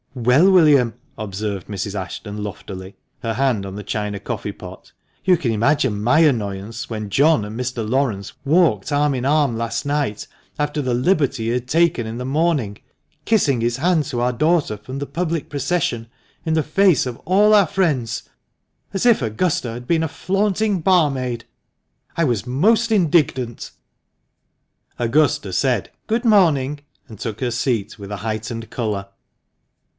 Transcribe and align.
"Well, 0.15 0.51
William," 0.51 0.95
observed 1.17 1.67
Mrs. 1.67 1.95
Ashton 1.95 2.43
loftily, 2.43 2.95
her 3.21 3.35
hand 3.35 3.65
on 3.65 3.75
the 3.75 3.83
china 3.83 4.19
coffee 4.19 4.51
pot, 4.51 4.91
"you 5.23 5.37
can 5.37 5.51
imagine 5.51 6.01
my 6.03 6.19
annoyance 6.19 6.89
when 6.89 7.09
John 7.11 7.45
and 7.45 7.57
Mr. 7.57 7.87
Laurence 7.87 8.33
walked 8.43 8.91
in 8.91 8.97
arm 8.97 9.13
in 9.13 9.25
arm 9.25 9.55
last 9.55 9.85
night, 9.85 10.27
after 10.59 10.81
the 10.81 10.95
liberty 10.95 11.45
he 11.45 11.49
had 11.51 11.67
taken 11.67 12.05
in 12.07 12.17
the 12.17 12.25
morning— 12.25 12.79
kissing 13.25 13.61
his 13.61 13.77
hand 13.77 14.03
to 14.05 14.19
our 14.19 14.33
daughter 14.33 14.75
from 14.75 14.97
the 14.99 15.05
public 15.05 15.49
procession 15.49 16.07
in 16.45 16.55
the 16.55 16.63
face 16.63 17.05
of 17.05 17.17
all 17.23 17.53
our 17.53 17.67
friends, 17.67 18.23
as 18.93 19.05
if 19.05 19.21
Augusta 19.21 19.69
had 19.71 19.87
been 19.87 20.03
a 20.03 20.07
flaunting 20.09 20.81
barmaid. 20.81 21.45
I 22.17 22.23
was 22.25 22.47
most 22.47 22.91
indignant!" 22.91 23.69
Augusta 24.99 25.53
said" 25.53 25.91
Good 26.07 26.25
morning," 26.25 26.79
and 27.07 27.19
took 27.19 27.39
her 27.39 27.51
seat 27.51 27.97
with 27.99 28.11
a 28.11 28.17
heightened 28.17 28.69
colour. 28.71 29.07